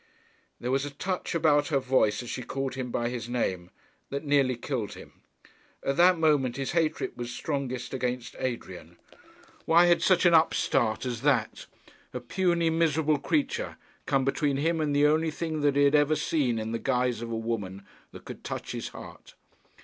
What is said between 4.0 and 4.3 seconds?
that